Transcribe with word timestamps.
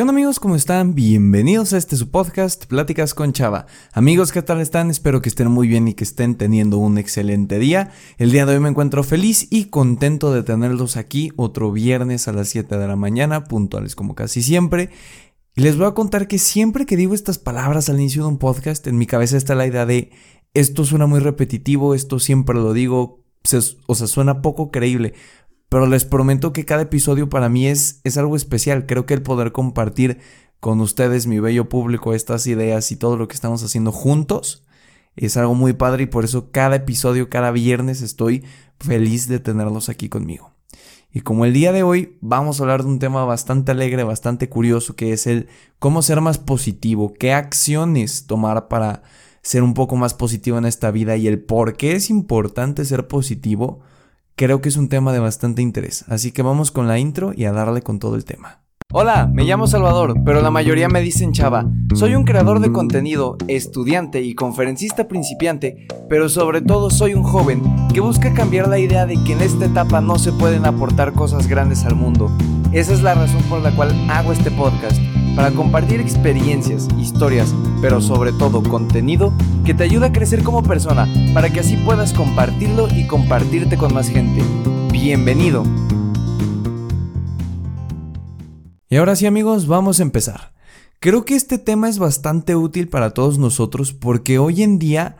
¿Qué 0.00 0.08
amigos? 0.08 0.40
¿Cómo 0.40 0.56
están? 0.56 0.94
Bienvenidos 0.94 1.74
a 1.74 1.76
este 1.76 1.94
su 1.94 2.10
podcast, 2.10 2.64
Pláticas 2.64 3.12
con 3.12 3.34
Chava. 3.34 3.66
Amigos, 3.92 4.32
¿qué 4.32 4.40
tal 4.40 4.62
están? 4.62 4.88
Espero 4.88 5.20
que 5.20 5.28
estén 5.28 5.50
muy 5.50 5.68
bien 5.68 5.88
y 5.88 5.92
que 5.92 6.04
estén 6.04 6.36
teniendo 6.36 6.78
un 6.78 6.96
excelente 6.96 7.58
día. 7.58 7.92
El 8.16 8.32
día 8.32 8.46
de 8.46 8.54
hoy 8.54 8.60
me 8.60 8.70
encuentro 8.70 9.04
feliz 9.04 9.46
y 9.50 9.66
contento 9.66 10.32
de 10.32 10.42
tenerlos 10.42 10.96
aquí 10.96 11.32
otro 11.36 11.70
viernes 11.70 12.28
a 12.28 12.32
las 12.32 12.48
7 12.48 12.78
de 12.78 12.88
la 12.88 12.96
mañana, 12.96 13.44
puntuales 13.44 13.94
como 13.94 14.14
casi 14.14 14.40
siempre. 14.40 14.88
Les 15.54 15.76
voy 15.76 15.86
a 15.86 15.92
contar 15.92 16.28
que 16.28 16.38
siempre 16.38 16.86
que 16.86 16.96
digo 16.96 17.12
estas 17.12 17.38
palabras 17.38 17.90
al 17.90 18.00
inicio 18.00 18.22
de 18.22 18.28
un 18.28 18.38
podcast, 18.38 18.86
en 18.86 18.96
mi 18.96 19.04
cabeza 19.04 19.36
está 19.36 19.54
la 19.54 19.66
idea 19.66 19.84
de 19.84 20.12
esto 20.54 20.86
suena 20.86 21.06
muy 21.06 21.20
repetitivo, 21.20 21.94
esto 21.94 22.18
siempre 22.18 22.54
lo 22.54 22.72
digo, 22.72 23.22
o 23.86 23.94
sea, 23.94 24.06
suena 24.06 24.40
poco 24.40 24.70
creíble 24.70 25.12
pero 25.70 25.86
les 25.86 26.04
prometo 26.04 26.52
que 26.52 26.66
cada 26.66 26.82
episodio 26.82 27.30
para 27.30 27.48
mí 27.48 27.66
es, 27.66 28.00
es 28.04 28.18
algo 28.18 28.36
especial. 28.36 28.84
Creo 28.86 29.06
que 29.06 29.14
el 29.14 29.22
poder 29.22 29.52
compartir 29.52 30.18
con 30.58 30.80
ustedes, 30.80 31.26
mi 31.26 31.40
bello 31.40 31.70
público, 31.70 32.12
estas 32.12 32.46
ideas 32.46 32.92
y 32.92 32.96
todo 32.96 33.16
lo 33.16 33.28
que 33.28 33.34
estamos 33.34 33.62
haciendo 33.62 33.92
juntos 33.92 34.66
es 35.16 35.36
algo 35.36 35.54
muy 35.54 35.72
padre 35.72 36.02
y 36.02 36.06
por 36.06 36.24
eso 36.24 36.50
cada 36.50 36.76
episodio, 36.76 37.30
cada 37.30 37.50
viernes 37.50 38.02
estoy 38.02 38.44
feliz 38.78 39.28
de 39.28 39.38
tenerlos 39.38 39.88
aquí 39.88 40.08
conmigo. 40.08 40.52
Y 41.12 41.20
como 41.20 41.44
el 41.44 41.52
día 41.52 41.72
de 41.72 41.82
hoy 41.82 42.18
vamos 42.20 42.58
a 42.58 42.64
hablar 42.64 42.82
de 42.82 42.88
un 42.88 42.98
tema 42.98 43.24
bastante 43.24 43.72
alegre, 43.72 44.02
bastante 44.04 44.48
curioso, 44.48 44.96
que 44.96 45.12
es 45.12 45.26
el 45.26 45.48
cómo 45.78 46.02
ser 46.02 46.20
más 46.20 46.38
positivo, 46.38 47.14
qué 47.14 47.32
acciones 47.32 48.26
tomar 48.26 48.68
para 48.68 49.02
ser 49.42 49.62
un 49.62 49.74
poco 49.74 49.96
más 49.96 50.14
positivo 50.14 50.58
en 50.58 50.66
esta 50.66 50.90
vida 50.90 51.16
y 51.16 51.26
el 51.26 51.42
por 51.42 51.76
qué 51.76 51.92
es 51.92 52.10
importante 52.10 52.84
ser 52.84 53.08
positivo, 53.08 53.80
creo 54.40 54.62
que 54.62 54.70
es 54.70 54.78
un 54.78 54.88
tema 54.88 55.12
de 55.12 55.18
bastante 55.18 55.60
interés, 55.60 56.06
así 56.08 56.32
que 56.32 56.40
vamos 56.40 56.70
con 56.70 56.88
la 56.88 56.98
intro 56.98 57.34
y 57.36 57.44
a 57.44 57.52
darle 57.52 57.82
con 57.82 57.98
todo 57.98 58.16
el 58.16 58.24
tema. 58.24 58.62
Hola, 58.90 59.30
me 59.30 59.44
llamo 59.44 59.66
Salvador, 59.66 60.14
pero 60.24 60.40
la 60.40 60.50
mayoría 60.50 60.88
me 60.88 61.02
dicen 61.02 61.32
Chava. 61.32 61.66
Soy 61.94 62.14
un 62.14 62.24
creador 62.24 62.60
de 62.60 62.72
contenido, 62.72 63.36
estudiante 63.48 64.22
y 64.22 64.34
conferencista 64.34 65.08
principiante, 65.08 65.86
pero 66.08 66.30
sobre 66.30 66.62
todo 66.62 66.88
soy 66.88 67.12
un 67.12 67.22
joven 67.22 67.62
que 67.92 68.00
busca 68.00 68.32
cambiar 68.32 68.68
la 68.68 68.78
idea 68.78 69.04
de 69.04 69.22
que 69.24 69.34
en 69.34 69.42
esta 69.42 69.66
etapa 69.66 70.00
no 70.00 70.18
se 70.18 70.32
pueden 70.32 70.64
aportar 70.64 71.12
cosas 71.12 71.46
grandes 71.46 71.84
al 71.84 71.94
mundo. 71.94 72.30
Esa 72.72 72.94
es 72.94 73.02
la 73.02 73.14
razón 73.14 73.42
por 73.42 73.60
la 73.60 73.76
cual 73.76 73.94
hago 74.08 74.32
este 74.32 74.50
podcast 74.50 75.02
para 75.36 75.50
compartir 75.52 76.00
experiencias, 76.00 76.88
historias, 76.98 77.54
pero 77.80 78.00
sobre 78.00 78.32
todo 78.32 78.62
contenido 78.62 79.32
que 79.64 79.74
te 79.74 79.84
ayuda 79.84 80.06
a 80.06 80.12
crecer 80.12 80.42
como 80.42 80.62
persona, 80.62 81.08
para 81.34 81.50
que 81.50 81.60
así 81.60 81.76
puedas 81.76 82.12
compartirlo 82.12 82.88
y 82.88 83.06
compartirte 83.06 83.76
con 83.76 83.94
más 83.94 84.08
gente. 84.08 84.42
Bienvenido. 84.92 85.64
Y 88.88 88.96
ahora 88.96 89.14
sí 89.14 89.26
amigos, 89.26 89.66
vamos 89.66 90.00
a 90.00 90.02
empezar. 90.02 90.52
Creo 90.98 91.24
que 91.24 91.34
este 91.34 91.58
tema 91.58 91.88
es 91.88 91.98
bastante 91.98 92.56
útil 92.56 92.88
para 92.88 93.10
todos 93.10 93.38
nosotros 93.38 93.92
porque 93.92 94.38
hoy 94.38 94.62
en 94.62 94.78
día 94.78 95.16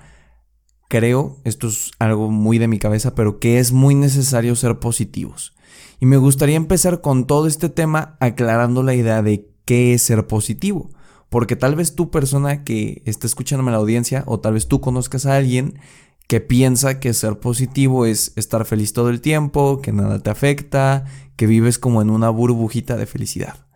creo, 0.88 1.38
esto 1.44 1.68
es 1.68 1.92
algo 2.00 2.30
muy 2.30 2.58
de 2.58 2.66
mi 2.66 2.78
cabeza, 2.78 3.14
pero 3.14 3.38
que 3.38 3.60
es 3.60 3.72
muy 3.72 3.94
necesario 3.94 4.56
ser 4.56 4.80
positivos. 4.80 5.54
Y 6.00 6.06
me 6.06 6.16
gustaría 6.16 6.56
empezar 6.56 7.00
con 7.00 7.26
todo 7.26 7.46
este 7.46 7.68
tema 7.68 8.16
aclarando 8.20 8.82
la 8.82 8.94
idea 8.94 9.22
de 9.22 9.49
qué 9.64 9.94
es 9.94 10.02
ser 10.02 10.26
positivo. 10.26 10.90
Porque 11.28 11.56
tal 11.56 11.76
vez 11.76 11.94
tú 11.94 12.10
persona 12.10 12.64
que 12.64 13.02
está 13.04 13.26
escuchándome 13.26 13.70
la 13.70 13.78
audiencia 13.78 14.24
o 14.26 14.40
tal 14.40 14.54
vez 14.54 14.66
tú 14.66 14.80
conozcas 14.80 15.26
a 15.26 15.36
alguien 15.36 15.78
que 16.26 16.40
piensa 16.40 17.00
que 17.00 17.12
ser 17.12 17.40
positivo 17.40 18.06
es 18.06 18.32
estar 18.36 18.64
feliz 18.64 18.92
todo 18.92 19.10
el 19.10 19.20
tiempo, 19.20 19.80
que 19.80 19.92
nada 19.92 20.20
te 20.20 20.30
afecta, 20.30 21.04
que 21.34 21.46
vives 21.46 21.78
como 21.78 22.02
en 22.02 22.10
una 22.10 22.30
burbujita 22.30 22.96
de 22.96 23.06
felicidad. 23.06 23.66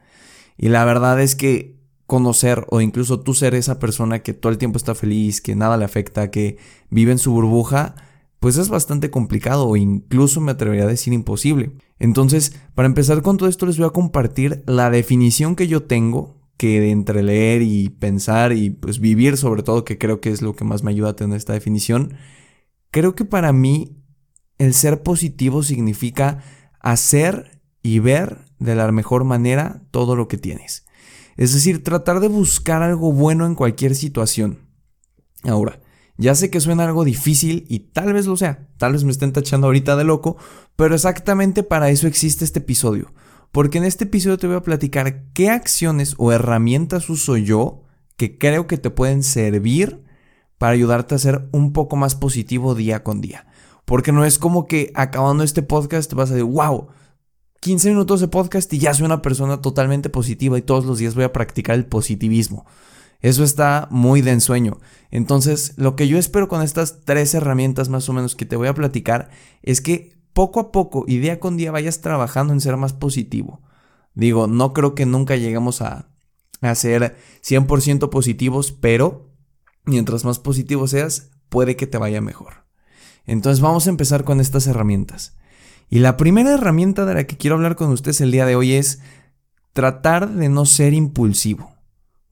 Y 0.57 0.69
la 0.69 0.85
verdad 0.85 1.21
es 1.21 1.35
que 1.35 1.81
conocer 2.07 2.65
o 2.71 2.81
incluso 2.81 3.21
tú 3.21 3.35
ser 3.35 3.55
esa 3.55 3.79
persona 3.79 4.21
que 4.21 4.35
todo 4.35 4.53
el 4.53 4.59
tiempo 4.59 4.77
está 4.77 4.95
feliz, 4.95 5.41
que 5.41 5.57
nada 5.57 5.77
le 5.77 5.85
afecta, 5.85 6.31
que 6.31 6.59
vive 6.91 7.13
en 7.13 7.19
su 7.19 7.33
burbuja, 7.33 7.97
pues 8.45 8.59
es 8.59 8.69
bastante 8.69 9.11
complicado 9.11 9.67
o 9.67 9.75
incluso 9.75 10.39
me 10.43 10.53
atrevería 10.53 10.85
a 10.85 10.87
decir 10.87 11.15
imposible. 11.15 11.73
Entonces, 11.99 12.55
para 12.75 12.85
empezar 12.85 13.23
con 13.23 13.39
todo 13.39 13.49
esto 13.49 13.65
les 13.65 13.79
voy 13.79 13.87
a 13.87 13.93
compartir 13.93 14.63
la 14.67 14.91
definición 14.91 15.57
que 15.57 15.67
yo 15.67 15.85
tengo, 15.85 16.37
que 16.59 16.79
de 16.79 16.91
entre 16.91 17.23
leer 17.23 17.63
y 17.63 17.89
pensar 17.89 18.53
y 18.53 18.69
pues 18.69 19.01
vivir 19.01 19.39
sobre 19.39 19.63
todo, 19.63 19.87
que 19.87 19.97
creo 19.97 20.21
que 20.21 20.29
es 20.29 20.43
lo 20.43 20.55
que 20.55 20.67
más 20.67 20.83
me 20.83 20.91
ayuda 20.91 21.09
a 21.09 21.17
tener 21.17 21.39
esta 21.39 21.55
definición, 21.55 22.19
creo 22.91 23.15
que 23.15 23.25
para 23.25 23.51
mí 23.55 23.97
el 24.59 24.75
ser 24.75 25.03
positivo 25.03 25.63
significa 25.63 26.45
hacer 26.81 27.63
y 27.83 27.99
ver 28.01 28.45
de 28.59 28.75
la 28.75 28.93
mejor 28.93 29.25
manera 29.25 29.87
todo 29.91 30.17
lo 30.17 30.29
que 30.29 30.37
tienes. 30.37 30.85
Es 31.39 31.55
decir, 31.55 31.83
tratar 31.83 32.21
de 32.21 32.29
buscar 32.29 32.83
algo 32.83 33.11
bueno 33.11 33.47
en 33.47 33.55
cualquier 33.55 33.95
situación. 33.95 34.69
Ahora, 35.45 35.81
ya 36.17 36.35
sé 36.35 36.51
que 36.51 36.61
suena 36.61 36.85
algo 36.85 37.05
difícil 37.05 37.65
y 37.69 37.81
tal 37.81 38.13
vez 38.13 38.27
lo 38.27 38.37
sea, 38.37 38.69
tal 38.79 38.93
vez 38.93 39.05
me 39.05 39.11
estén 39.11 39.33
tachando 39.33 39.67
ahorita 39.67 39.97
de 39.97 40.05
loco, 40.05 40.37
pero 40.77 40.95
exactamente 40.95 41.63
para 41.63 41.91
eso 41.91 42.07
existe 42.07 42.45
este 42.45 42.61
episodio. 42.61 43.13
Porque 43.51 43.79
en 43.79 43.85
este 43.85 44.05
episodio 44.05 44.39
te 44.39 44.47
voy 44.47 44.57
a 44.57 44.63
platicar 44.63 45.27
qué 45.33 45.51
acciones 45.51 46.15
o 46.19 46.33
herramientas 46.33 47.09
uso 47.09 47.37
yo 47.37 47.83
que 48.17 48.39
creo 48.39 48.67
que 48.67 48.79
te 48.79 48.91
pueden 48.91 49.23
servir 49.23 50.03
para 50.59 50.73
ayudarte 50.73 51.15
a 51.15 51.19
ser 51.19 51.49
un 51.53 51.73
poco 51.73 51.97
más 51.97 52.15
positivo 52.15 52.75
día 52.75 53.03
con 53.03 53.21
día. 53.21 53.47
Porque 53.85 54.13
no 54.13 54.25
es 54.25 54.39
como 54.39 54.67
que 54.67 54.91
acabando 54.95 55.45
este 55.45 55.63
podcast 55.63 56.13
vas 56.15 56.31
a 56.31 56.35
decir, 56.35 56.51
wow, 56.51 56.89
15 57.61 57.91
minutos 57.91 58.21
de 58.21 58.29
podcast 58.29 58.73
y 58.73 58.79
ya 58.79 58.93
soy 58.95 59.07
una 59.07 59.23
persona 59.23 59.61
totalmente 59.61 60.11
positiva 60.11 60.59
y 60.59 60.63
todos 60.63 60.85
los 60.85 60.99
días 60.99 61.15
voy 61.15 61.25
a 61.25 61.33
practicar 61.33 61.77
el 61.77 61.87
positivismo. 61.87 62.67
Eso 63.25 63.43
está 63.43 63.89
muy 63.91 64.21
de 64.21 64.33
ensueño. 64.33 64.77
Entonces, 65.11 65.73
lo 65.79 65.97
que 65.97 66.09
yo 66.09 66.19
espero 66.19 66.47
con 66.47 66.61
estas 66.61 67.07
tres 67.07 67.33
herramientas 67.33 67.89
más 67.89 68.07
o 68.11 68.13
menos 68.13 68.37
que 68.37 68.45
te 68.45 68.55
voy 68.55 68.69
a 68.69 68.75
platicar 68.75 69.31
es 69.63 69.81
que 69.81 70.13
poco 70.35 70.61
a 70.61 70.71
poco 70.71 71.07
y 71.09 71.21
día 71.21 71.41
con 71.41 71.57
día 71.57 71.73
vayas 71.73 72.03
trabajando 72.03 72.53
en 72.53 72.61
ser 72.61 72.77
más 72.77 72.93
positivo. 72.93 73.63
Digo, 74.13 74.47
no 74.47 74.75
creo 74.75 74.95
que 74.95 75.07
nunca 75.07 75.37
lleguemos 75.37 75.81
a, 75.81 76.11
ser 76.75 77.17
100% 77.43 78.11
positivos, 78.11 78.73
pero 78.73 79.33
mientras 79.87 80.27
más 80.27 80.39
positivo 80.39 80.87
seas, 80.87 81.31
puede 81.49 81.77
que 81.77 81.87
te 81.87 81.97
vaya 81.97 82.21
mejor. 82.21 82.67
Entonces 83.25 83.63
vamos 83.63 83.87
a 83.87 83.91
empezar 83.91 84.25
con 84.25 84.39
estas 84.39 84.67
herramientas. 84.67 85.35
Y 85.89 86.01
la 86.01 86.19
primera 86.19 86.53
herramienta 86.53 87.07
de 87.07 87.15
la 87.15 87.25
que 87.25 87.39
quiero 87.39 87.57
hablar 87.57 87.75
con 87.75 87.91
ustedes 87.91 88.21
el 88.21 88.33
día 88.33 88.45
de 88.45 88.55
hoy 88.55 88.75
es 88.75 89.01
tratar 89.73 90.29
de 90.29 90.51
no 90.51 90.67
ser 90.67 90.93
impulsivo. 90.93 91.74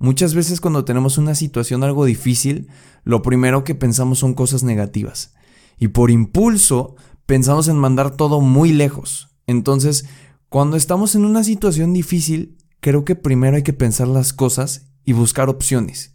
Muchas 0.03 0.35
veces 0.35 0.61
cuando 0.61 0.85
tenemos 0.85 1.17
una 1.17 1.37
situación 1.37 1.85
algo 1.85 2.05
difícil, 2.05 2.67
lo 3.05 3.23
primero 3.23 3.63
que 3.63 3.77
pensamos 3.77 4.19
son 4.19 4.35
cosas 4.35 4.65
negativas. 4.65 5.33
Y 5.79 5.89
por 5.89 6.11
impulso 6.11 6.97
pensamos 7.25 7.69
en 7.69 7.77
mandar 7.77 8.17
todo 8.17 8.41
muy 8.41 8.73
lejos. 8.73 9.29
Entonces, 9.47 10.07
cuando 10.49 10.77
estamos 10.77 11.15
en 11.15 11.25
una 11.25 11.45
situación 11.45 11.93
difícil, 11.93 12.59
creo 12.81 13.05
que 13.05 13.15
primero 13.15 13.55
hay 13.55 13.63
que 13.63 13.73
pensar 13.73 14.09
las 14.09 14.33
cosas 14.33 14.91
y 15.05 15.13
buscar 15.13 15.49
opciones. 15.49 16.15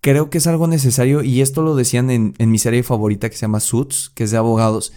Creo 0.00 0.30
que 0.30 0.38
es 0.38 0.46
algo 0.46 0.66
necesario 0.66 1.22
y 1.22 1.42
esto 1.42 1.60
lo 1.60 1.76
decían 1.76 2.08
en, 2.10 2.34
mi 2.38 2.58
serie 2.58 2.82
favorita 2.82 3.28
que 3.28 3.36
se 3.36 3.42
llama 3.42 3.60
Suits, 3.60 4.08
que 4.14 4.24
es 4.24 4.30
de 4.30 4.38
abogados, 4.38 4.94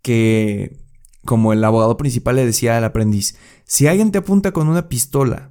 que 0.00 0.78
como 1.26 1.52
el 1.52 1.62
abogado 1.64 1.98
principal 1.98 2.36
le 2.36 2.46
decía 2.46 2.78
al 2.78 2.84
aprendiz, 2.84 3.36
si 3.64 3.88
alguien 3.88 4.10
te 4.10 4.16
apunta 4.16 4.52
con 4.52 4.68
una 4.68 4.88
pistola 4.88 5.50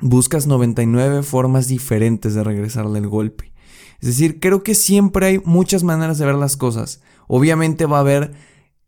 buscas 0.00 0.46
99 0.46 1.22
formas 1.22 1.68
diferentes 1.68 2.34
de 2.34 2.44
regresarle 2.44 2.98
el 2.98 3.08
golpe. 3.08 3.52
Es 4.00 4.08
decir, 4.08 4.38
creo 4.40 4.62
que 4.62 4.74
siempre 4.74 5.26
hay 5.26 5.42
muchas 5.44 5.82
maneras 5.82 6.18
de 6.18 6.26
ver 6.26 6.36
las 6.36 6.56
cosas. 6.56 7.00
Obviamente 7.26 7.86
va 7.86 7.98
a 7.98 8.00
haber 8.00 8.32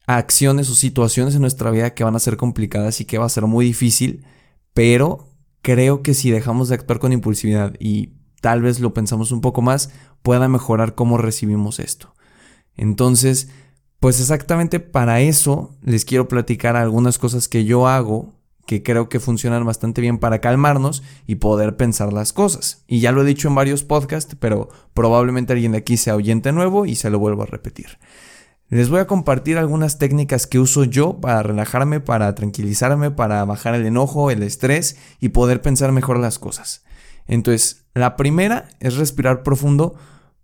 acciones 0.06 0.70
o 0.70 0.74
situaciones 0.74 1.34
en 1.34 1.40
nuestra 1.40 1.70
vida 1.70 1.94
que 1.94 2.04
van 2.04 2.16
a 2.16 2.20
ser 2.20 2.36
complicadas 2.36 3.00
y 3.00 3.04
que 3.04 3.18
va 3.18 3.26
a 3.26 3.30
ser 3.30 3.46
muy 3.46 3.64
difícil, 3.64 4.24
pero 4.72 5.28
creo 5.62 6.02
que 6.02 6.14
si 6.14 6.30
dejamos 6.30 6.68
de 6.68 6.76
actuar 6.76 6.98
con 6.98 7.12
impulsividad 7.12 7.74
y 7.78 8.14
tal 8.40 8.62
vez 8.62 8.80
lo 8.80 8.94
pensamos 8.94 9.32
un 9.32 9.40
poco 9.40 9.62
más, 9.62 9.90
pueda 10.22 10.48
mejorar 10.48 10.94
cómo 10.94 11.18
recibimos 11.18 11.78
esto. 11.78 12.14
Entonces, 12.76 13.50
pues 13.98 14.20
exactamente 14.20 14.80
para 14.80 15.20
eso 15.20 15.76
les 15.82 16.04
quiero 16.04 16.28
platicar 16.28 16.76
algunas 16.76 17.18
cosas 17.18 17.48
que 17.48 17.64
yo 17.64 17.86
hago 17.86 18.32
que 18.70 18.84
creo 18.84 19.08
que 19.08 19.18
funcionan 19.18 19.66
bastante 19.66 20.00
bien 20.00 20.18
para 20.18 20.40
calmarnos 20.40 21.02
y 21.26 21.34
poder 21.34 21.76
pensar 21.76 22.12
las 22.12 22.32
cosas. 22.32 22.84
Y 22.86 23.00
ya 23.00 23.10
lo 23.10 23.22
he 23.22 23.24
dicho 23.24 23.48
en 23.48 23.56
varios 23.56 23.82
podcasts, 23.82 24.36
pero 24.38 24.68
probablemente 24.94 25.52
alguien 25.52 25.72
de 25.72 25.78
aquí 25.78 25.96
sea 25.96 26.14
oyente 26.14 26.52
nuevo 26.52 26.86
y 26.86 26.94
se 26.94 27.10
lo 27.10 27.18
vuelvo 27.18 27.42
a 27.42 27.46
repetir. 27.46 27.98
Les 28.68 28.88
voy 28.88 29.00
a 29.00 29.08
compartir 29.08 29.58
algunas 29.58 29.98
técnicas 29.98 30.46
que 30.46 30.60
uso 30.60 30.84
yo 30.84 31.20
para 31.20 31.42
relajarme, 31.42 31.98
para 31.98 32.32
tranquilizarme, 32.36 33.10
para 33.10 33.44
bajar 33.44 33.74
el 33.74 33.86
enojo, 33.86 34.30
el 34.30 34.44
estrés 34.44 34.96
y 35.18 35.30
poder 35.30 35.62
pensar 35.62 35.90
mejor 35.90 36.20
las 36.20 36.38
cosas. 36.38 36.84
Entonces, 37.26 37.86
la 37.92 38.14
primera 38.14 38.68
es 38.78 38.98
respirar 38.98 39.42
profundo, 39.42 39.96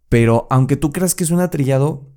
pero 0.08 0.48
aunque 0.50 0.74
tú 0.74 0.90
creas 0.90 1.14
que 1.14 1.22
es 1.22 1.30
un 1.30 1.38
atrillado, 1.38 2.10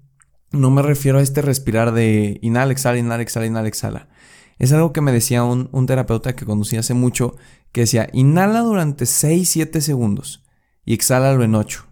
no 0.52 0.72
me 0.72 0.82
refiero 0.82 1.20
a 1.20 1.22
este 1.22 1.44
respirar 1.44 1.92
de 1.92 2.40
inhala, 2.42 2.72
exhala, 2.72 2.98
inhala, 2.98 3.22
exhala, 3.22 3.46
inhala, 3.46 3.68
exhala. 3.68 4.08
Es 4.60 4.74
algo 4.74 4.92
que 4.92 5.00
me 5.00 5.14
decía 5.14 5.44
un, 5.46 5.86
terapeuta 5.88 6.36
que 6.36 6.46
conocí 6.46 6.76
hace 6.76 6.94
mucho, 6.94 7.38
que 7.72 7.82
decía, 7.82 8.10
inhala 8.12 8.60
durante 8.60 9.06
6-7 9.06 9.80
segundos 9.80 10.44
y 10.86 10.94
exhálalo 10.94 11.44
en 11.44 11.56
8. 11.56 11.88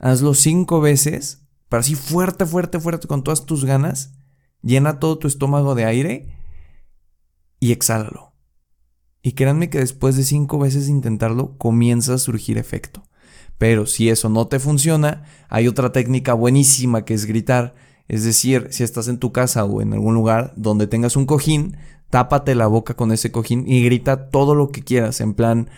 Hazlo 0.00 0.34
5 0.34 0.80
veces, 0.80 1.46
para 1.68 1.82
así 1.82 1.94
fuerte, 1.94 2.46
fuerte, 2.46 2.80
fuerte, 2.80 3.06
con 3.06 3.22
todas 3.22 3.46
tus 3.46 3.64
ganas. 3.64 4.12
Llena 4.60 4.98
todo 4.98 5.18
tu 5.18 5.28
estómago 5.28 5.76
de 5.76 5.84
aire 5.84 6.36
y 7.60 7.70
exhálalo. 7.70 8.34
Y 9.22 9.32
créanme 9.32 9.70
que 9.70 9.78
después 9.78 10.16
de 10.16 10.24
5 10.24 10.58
veces 10.58 10.86
de 10.86 10.92
intentarlo, 10.92 11.56
comienza 11.58 12.14
a 12.14 12.18
surgir 12.18 12.58
efecto. 12.58 13.04
Pero 13.56 13.86
si 13.86 14.08
eso 14.08 14.28
no 14.28 14.48
te 14.48 14.58
funciona, 14.58 15.22
hay 15.48 15.68
otra 15.68 15.92
técnica 15.92 16.34
buenísima 16.34 17.04
que 17.04 17.14
es 17.14 17.24
gritar. 17.24 17.76
Es 18.08 18.24
decir, 18.24 18.68
si 18.70 18.82
estás 18.82 19.08
en 19.08 19.18
tu 19.18 19.32
casa 19.32 19.64
o 19.64 19.80
en 19.80 19.92
algún 19.92 20.14
lugar 20.14 20.52
donde 20.56 20.86
tengas 20.86 21.16
un 21.16 21.26
cojín, 21.26 21.76
tápate 22.10 22.54
la 22.54 22.66
boca 22.66 22.94
con 22.94 23.12
ese 23.12 23.32
cojín 23.32 23.64
y 23.66 23.84
grita 23.84 24.28
todo 24.30 24.54
lo 24.54 24.68
que 24.68 24.82
quieras, 24.82 25.20
en 25.20 25.34
plan, 25.34 25.70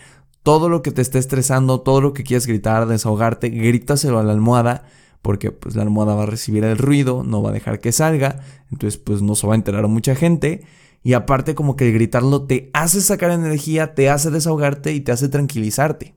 todo 0.43 0.69
lo 0.69 0.81
que 0.81 0.91
te 0.91 1.01
esté 1.01 1.19
estresando, 1.19 1.81
todo 1.81 2.01
lo 2.01 2.13
que 2.13 2.23
quieras 2.23 2.47
gritar, 2.47 2.87
desahogarte, 2.87 3.49
grítaselo 3.49 4.19
a 4.19 4.23
la 4.23 4.33
almohada, 4.33 4.85
porque 5.21 5.51
pues 5.51 5.75
la 5.75 5.81
almohada 5.81 6.15
va 6.15 6.23
a 6.23 6.27
recibir 6.27 6.63
el 6.63 6.77
ruido, 6.77 7.23
no 7.23 7.41
va 7.41 7.49
a 7.49 7.53
dejar 7.53 7.79
que 7.79 7.91
salga, 7.91 8.39
entonces 8.71 8.97
pues 8.97 9.21
no 9.21 9.35
se 9.35 9.47
va 9.47 9.53
a 9.53 9.57
enterar 9.57 9.87
mucha 9.87 10.15
gente. 10.15 10.63
Y 11.03 11.13
aparte 11.13 11.55
como 11.55 11.75
que 11.75 11.91
gritarlo 11.91 12.43
te 12.43 12.69
hace 12.73 13.01
sacar 13.01 13.31
energía, 13.31 13.93
te 13.93 14.09
hace 14.09 14.31
desahogarte 14.31 14.93
y 14.93 15.01
te 15.01 15.11
hace 15.11 15.29
tranquilizarte. 15.29 16.15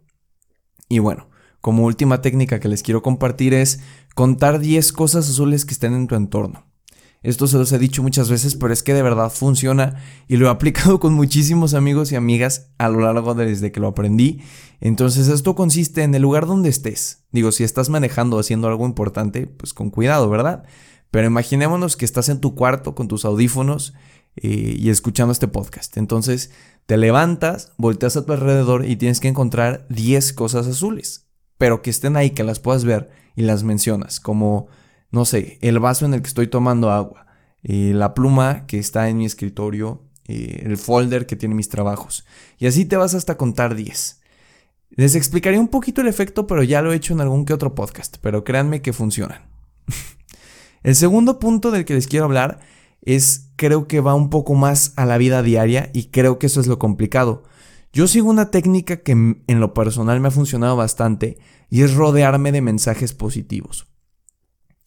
Y 0.88 0.98
bueno, 0.98 1.28
como 1.60 1.84
última 1.84 2.22
técnica 2.22 2.60
que 2.60 2.68
les 2.68 2.82
quiero 2.82 3.02
compartir 3.02 3.54
es 3.54 3.80
contar 4.14 4.60
10 4.60 4.92
cosas 4.92 5.28
azules 5.28 5.64
que 5.64 5.74
estén 5.74 5.94
en 5.94 6.06
tu 6.06 6.14
entorno. 6.14 6.70
Esto 7.22 7.46
se 7.46 7.58
los 7.58 7.70
he 7.72 7.78
dicho 7.78 8.02
muchas 8.02 8.30
veces, 8.30 8.54
pero 8.54 8.72
es 8.72 8.82
que 8.82 8.94
de 8.94 9.02
verdad 9.02 9.30
funciona 9.30 10.02
y 10.26 10.38
lo 10.38 10.46
he 10.46 10.50
aplicado 10.50 11.00
con 11.00 11.12
muchísimos 11.12 11.74
amigos 11.74 12.12
y 12.12 12.16
amigas 12.16 12.70
a 12.78 12.88
lo 12.88 13.00
largo 13.00 13.34
de 13.34 13.46
desde 13.46 13.72
que 13.72 13.80
lo 13.80 13.88
aprendí. 13.88 14.40
Entonces 14.80 15.28
esto 15.28 15.54
consiste 15.54 16.02
en 16.02 16.14
el 16.14 16.22
lugar 16.22 16.46
donde 16.46 16.70
estés. 16.70 17.24
Digo, 17.30 17.52
si 17.52 17.62
estás 17.62 17.90
manejando 17.90 18.36
o 18.36 18.40
haciendo 18.40 18.68
algo 18.68 18.86
importante, 18.86 19.46
pues 19.46 19.74
con 19.74 19.90
cuidado, 19.90 20.30
¿verdad? 20.30 20.64
Pero 21.10 21.26
imaginémonos 21.26 21.96
que 21.96 22.06
estás 22.06 22.30
en 22.30 22.40
tu 22.40 22.54
cuarto 22.54 22.94
con 22.94 23.06
tus 23.06 23.26
audífonos 23.26 23.92
eh, 24.36 24.76
y 24.78 24.88
escuchando 24.88 25.32
este 25.32 25.48
podcast. 25.48 25.98
Entonces 25.98 26.52
te 26.86 26.96
levantas, 26.96 27.72
volteas 27.76 28.16
a 28.16 28.24
tu 28.24 28.32
alrededor 28.32 28.86
y 28.86 28.96
tienes 28.96 29.20
que 29.20 29.28
encontrar 29.28 29.86
10 29.90 30.32
cosas 30.32 30.66
azules 30.66 31.29
pero 31.60 31.82
que 31.82 31.90
estén 31.90 32.16
ahí, 32.16 32.30
que 32.30 32.42
las 32.42 32.58
puedas 32.58 32.86
ver 32.86 33.10
y 33.36 33.42
las 33.42 33.64
mencionas, 33.64 34.18
como, 34.18 34.68
no 35.10 35.26
sé, 35.26 35.58
el 35.60 35.78
vaso 35.78 36.06
en 36.06 36.14
el 36.14 36.22
que 36.22 36.28
estoy 36.28 36.46
tomando 36.46 36.90
agua, 36.90 37.26
eh, 37.62 37.92
la 37.94 38.14
pluma 38.14 38.64
que 38.66 38.78
está 38.78 39.10
en 39.10 39.18
mi 39.18 39.26
escritorio, 39.26 40.02
eh, 40.26 40.62
el 40.64 40.78
folder 40.78 41.26
que 41.26 41.36
tiene 41.36 41.54
mis 41.54 41.68
trabajos. 41.68 42.24
Y 42.56 42.66
así 42.66 42.86
te 42.86 42.96
vas 42.96 43.12
hasta 43.12 43.36
contar 43.36 43.74
10. 43.74 44.22
Les 44.88 45.14
explicaré 45.14 45.58
un 45.58 45.68
poquito 45.68 46.00
el 46.00 46.08
efecto, 46.08 46.46
pero 46.46 46.62
ya 46.62 46.80
lo 46.80 46.94
he 46.94 46.96
hecho 46.96 47.12
en 47.12 47.20
algún 47.20 47.44
que 47.44 47.52
otro 47.52 47.74
podcast, 47.74 48.16
pero 48.22 48.42
créanme 48.42 48.80
que 48.80 48.94
funcionan. 48.94 49.42
el 50.82 50.96
segundo 50.96 51.38
punto 51.38 51.70
del 51.72 51.84
que 51.84 51.92
les 51.92 52.06
quiero 52.06 52.24
hablar 52.24 52.60
es, 53.02 53.50
creo 53.56 53.86
que 53.86 54.00
va 54.00 54.14
un 54.14 54.30
poco 54.30 54.54
más 54.54 54.94
a 54.96 55.04
la 55.04 55.18
vida 55.18 55.42
diaria 55.42 55.90
y 55.92 56.04
creo 56.04 56.38
que 56.38 56.46
eso 56.46 56.58
es 56.62 56.68
lo 56.68 56.78
complicado. 56.78 57.42
Yo 57.92 58.06
sigo 58.06 58.30
una 58.30 58.50
técnica 58.50 58.98
que 58.98 59.12
en 59.12 59.60
lo 59.60 59.74
personal 59.74 60.20
me 60.20 60.28
ha 60.28 60.32
funcionado 60.32 60.76
bastante 60.76 61.38
y 61.68 61.82
es 61.82 61.94
rodearme 61.94 62.52
de 62.52 62.62
mensajes 62.62 63.12
positivos. 63.12 63.88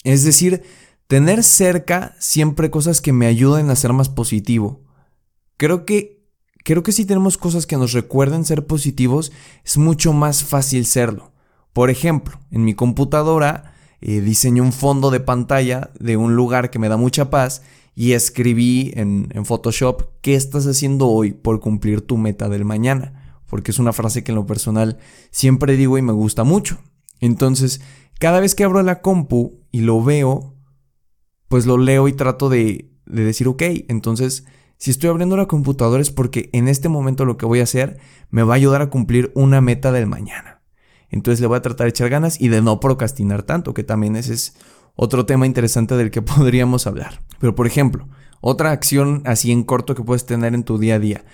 Es 0.04 0.24
decir, 0.24 0.64
tener 1.08 1.44
cerca 1.44 2.16
siempre 2.20 2.70
cosas 2.70 3.02
que 3.02 3.14
me 3.14 3.28
ayuden 3.28 3.70
a 3.70 3.76
ser 3.76 3.94
más 3.94 4.10
positivo. 4.10 4.84
Creo 5.58 5.86
que 5.86 6.24
creo 6.64 6.82
que 6.82 6.94
si 6.94 7.06
tenemos 7.06 7.38
cosas 7.38 7.66
que 7.66 7.78
nos 7.78 7.92
recuerden 7.92 8.46
ser 8.46 8.66
positivos, 8.66 9.32
es 9.66 9.78
mucho 9.78 10.14
más 10.14 10.44
fácil 10.44 10.86
serlo. 10.86 11.34
Por 11.74 11.90
ejemplo, 11.90 12.40
en 12.52 12.64
mi 12.64 12.74
computadora 12.74 13.74
eh, 14.00 14.22
diseñé 14.22 14.62
un 14.62 14.74
fondo 14.74 15.12
de 15.12 15.20
pantalla 15.20 15.92
de 16.00 16.18
un 16.18 16.36
lugar 16.36 16.70
que 16.70 16.80
me 16.80 16.90
da 16.90 16.98
mucha 16.98 17.30
paz 17.30 17.64
y 17.95 18.13
escribí 18.13 18.92
en, 18.95 19.30
Photoshop 19.45 20.04
qué 20.22 20.36
estás 20.36 20.66
haciendo 20.66 21.07
hoy 21.07 21.34
por 21.34 21.60
cumplir 21.60 22.01
tu 22.01 22.18
meta 22.18 22.50
del 22.50 22.66
mañana, 22.66 23.40
porque 23.48 23.72
es 23.72 23.80
una 23.80 23.94
frase 23.94 24.24
que 24.24 24.31
en 24.31 24.36
lo 24.36 24.45
personal 24.45 24.98
siempre 25.31 25.78
digo 25.78 25.98
y 25.98 26.01
me 26.01 26.13
gusta 26.13 26.44
mucho. 26.44 26.80
Entonces, 27.19 27.81
cada 28.19 28.40
vez 28.40 28.56
que 28.56 28.63
abro 28.63 28.81
la 28.81 29.01
compu 29.01 29.60
y 29.72 29.81
lo 29.81 30.04
veo, 30.04 30.56
pues 31.48 31.66
lo 31.66 31.78
leo 31.78 32.07
y 32.07 32.13
trato 32.13 32.50
de, 32.50 32.92
de 33.06 33.24
decir, 33.24 33.48
ok, 33.48 33.62
entonces, 33.88 34.46
si 34.78 34.92
estoy 34.92 35.10
abriendo 35.10 35.38
la 35.38 35.48
computadora 35.48 36.01
es 36.01 36.12
porque 36.12 36.50
en 36.51 36.68
este 36.68 36.89
momento 36.89 37.25
lo 37.25 37.38
que 37.38 37.46
voy 37.46 37.60
a 37.60 37.63
hacer 37.63 38.00
me 38.30 38.44
va 38.44 38.56
a 38.56 38.57
ayudar 38.57 38.81
a 38.81 38.89
cumplir 38.89 39.31
una 39.36 39.62
meta 39.62 39.92
del 39.92 40.07
mañana. 40.07 40.62
Entonces 41.10 41.39
le 41.39 41.48
voy 41.48 41.57
a 41.57 41.62
tratar 41.62 41.86
de 41.86 41.89
echar 41.92 42.10
ganas 42.10 42.42
y 42.42 42.48
de 42.48 42.63
no 42.63 42.80
procrastinar 42.80 43.44
tanto, 43.44 43.75
que 43.75 43.84
también 43.84 44.16
es 44.16 44.56
otro 44.95 45.25
tema 45.25 45.45
interesante 45.45 45.95
del 45.95 46.12
que 46.12 46.22
podríamos 46.22 46.88
hablar. 46.88 47.22
Pero 47.40 47.56
por 47.56 47.68
ejemplo, 47.68 48.07
otra 48.42 48.72
acción 48.72 49.22
así 49.25 49.51
en 49.51 49.63
corto 49.63 49.95
que 49.95 50.04
puedes 50.04 50.25
tener 50.25 50.54
en 50.54 50.63
tu 50.63 50.78
día 50.78 50.95
a 50.95 51.00
día. 51.00 51.25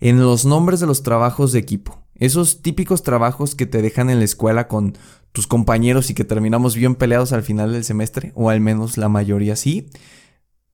En 0.00 0.20
los 0.20 0.44
nombres 0.44 0.80
de 0.80 0.86
los 0.86 1.02
trabajos 1.02 1.52
de 1.52 1.58
equipo. 1.58 2.04
Esos 2.14 2.62
típicos 2.62 3.02
trabajos 3.02 3.54
que 3.54 3.66
te 3.66 3.80
dejan 3.82 4.10
en 4.10 4.18
la 4.18 4.24
escuela 4.24 4.68
con 4.68 4.96
tus 5.32 5.46
compañeros 5.46 6.10
y 6.10 6.14
que 6.14 6.24
terminamos 6.24 6.74
bien 6.74 6.94
peleados 6.94 7.32
al 7.32 7.42
final 7.42 7.72
del 7.72 7.84
semestre, 7.84 8.32
o 8.34 8.50
al 8.50 8.60
menos 8.60 8.96
la 8.96 9.08
mayoría 9.08 9.56
sí. 9.56 9.88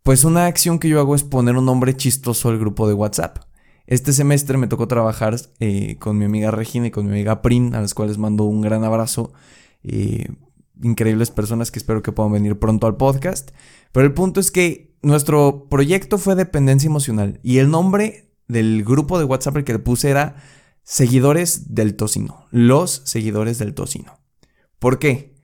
Pues 0.02 0.24
una 0.24 0.46
acción 0.46 0.78
que 0.78 0.88
yo 0.88 1.00
hago 1.00 1.14
es 1.14 1.22
poner 1.22 1.56
un 1.56 1.64
nombre 1.64 1.96
chistoso 1.96 2.48
al 2.48 2.58
grupo 2.58 2.88
de 2.88 2.94
WhatsApp. 2.94 3.38
Este 3.86 4.12
semestre 4.12 4.56
me 4.56 4.66
tocó 4.66 4.88
trabajar 4.88 5.36
eh, 5.60 5.96
con 5.98 6.16
mi 6.16 6.24
amiga 6.24 6.50
Regina 6.50 6.86
y 6.86 6.90
con 6.90 7.06
mi 7.06 7.12
amiga 7.12 7.42
Prin, 7.42 7.74
a 7.74 7.80
las 7.80 7.94
cuales 7.94 8.16
mando 8.16 8.44
un 8.44 8.62
gran 8.62 8.84
abrazo. 8.84 9.32
Eh, 9.82 10.28
increíbles 10.82 11.30
personas 11.30 11.70
que 11.70 11.78
espero 11.78 12.02
que 12.02 12.12
puedan 12.12 12.32
venir 12.32 12.58
pronto 12.58 12.86
al 12.86 12.96
podcast. 12.96 13.50
Pero 13.92 14.06
el 14.06 14.14
punto 14.14 14.40
es 14.40 14.50
que 14.50 14.96
nuestro 15.02 15.68
proyecto 15.68 16.18
fue 16.18 16.34
dependencia 16.34 16.88
emocional 16.88 17.40
y 17.42 17.58
el 17.58 17.70
nombre 17.70 18.32
del 18.48 18.84
grupo 18.84 19.18
de 19.18 19.24
WhatsApp 19.24 19.62
que 19.64 19.72
le 19.72 19.78
puse 19.78 20.10
era 20.10 20.36
Seguidores 20.82 21.74
del 21.74 21.96
Tocino. 21.96 22.46
Los 22.50 23.02
seguidores 23.04 23.58
del 23.58 23.74
Tocino. 23.74 24.18
¿Por 24.78 24.98
qué? 24.98 25.34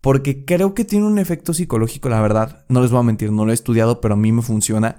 Porque 0.00 0.44
creo 0.44 0.74
que 0.74 0.84
tiene 0.84 1.06
un 1.06 1.18
efecto 1.18 1.54
psicológico, 1.54 2.08
la 2.08 2.20
verdad. 2.20 2.64
No 2.68 2.80
les 2.80 2.90
voy 2.90 3.00
a 3.00 3.04
mentir, 3.04 3.32
no 3.32 3.44
lo 3.44 3.50
he 3.50 3.54
estudiado, 3.54 4.00
pero 4.00 4.14
a 4.14 4.16
mí 4.16 4.30
me 4.30 4.42
funciona 4.42 4.98